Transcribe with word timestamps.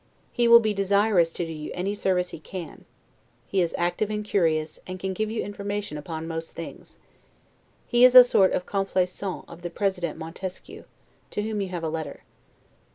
He 0.31 0.47
will 0.47 0.59
be 0.59 0.73
desirous 0.73 1.31
to 1.33 1.45
do 1.45 1.53
you 1.53 1.69
any 1.75 1.93
service 1.93 2.29
he 2.29 2.39
can; 2.39 2.85
he 3.45 3.61
is 3.61 3.75
active 3.77 4.09
and 4.09 4.25
curious, 4.25 4.79
and 4.87 4.97
can 4.99 5.13
give 5.13 5.29
you 5.29 5.43
information 5.43 5.95
upon 5.95 6.27
most 6.27 6.53
things. 6.53 6.97
He 7.85 8.03
is 8.03 8.15
a 8.15 8.23
sort 8.23 8.51
of 8.51 8.65
'complaisant' 8.65 9.45
of 9.47 9.61
the 9.61 9.69
President 9.69 10.17
Montesquieu, 10.17 10.85
to 11.29 11.41
whom 11.43 11.61
you 11.61 11.67
have 11.69 11.83
a 11.83 11.87
letter. 11.87 12.23